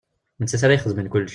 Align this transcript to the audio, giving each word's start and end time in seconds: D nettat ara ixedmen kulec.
D 0.37 0.41
nettat 0.41 0.61
ara 0.65 0.75
ixedmen 0.77 1.11
kulec. 1.11 1.29